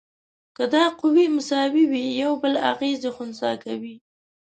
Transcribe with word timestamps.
که 0.55 0.63
دا 0.73 0.83
قوې 0.99 1.25
مساوي 1.35 1.83
وي 1.91 2.03
یو 2.21 2.31
بل 2.43 2.53
اغیزې 2.71 3.09
خنثی 3.15 3.53
کوي. 3.63 3.95